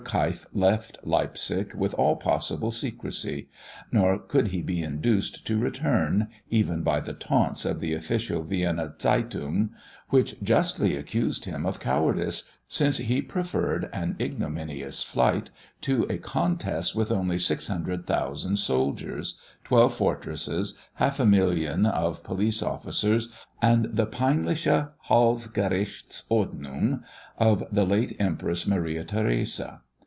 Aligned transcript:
Keif 0.03 0.45
left 0.51 0.97
Leipzig 1.03 1.73
with 1.73 1.93
all 1.93 2.17
possible 2.17 2.69
secresy; 2.69 3.47
nor 3.93 4.17
could 4.19 4.49
he 4.49 4.61
be 4.61 4.83
induced 4.83 5.47
to 5.47 5.57
return, 5.57 6.27
even 6.49 6.81
by 6.83 6.99
the 6.99 7.13
taunts 7.13 7.63
of 7.63 7.79
the 7.79 7.93
official 7.93 8.43
Vienna 8.43 8.93
Zeitung, 8.99 9.69
which 10.09 10.41
justly 10.43 10.97
accused 10.97 11.45
him 11.45 11.65
of 11.65 11.79
cowardice, 11.79 12.43
since 12.67 12.97
he 12.97 13.21
preferred 13.21 13.89
an 13.93 14.17
ignominious 14.19 15.01
flight 15.01 15.49
to 15.79 16.05
a 16.09 16.17
contest 16.17 16.93
with 16.93 17.09
only 17.09 17.37
600,000 17.39 18.57
soldiers, 18.57 19.39
twelve 19.63 19.93
fortresses, 19.95 20.77
half 20.95 21.21
a 21.21 21.25
million 21.25 21.85
of 21.85 22.21
police 22.23 22.61
officers, 22.61 23.31
and 23.61 23.85
the 23.95 24.07
"peinliche 24.07 24.89
Halsgerichts 25.07 26.23
Ordnung" 26.29 27.01
of 27.37 27.63
the 27.71 27.85
late 27.85 28.17
Empress 28.19 28.67
Maria 28.67 29.05
Theresa. 29.05 29.83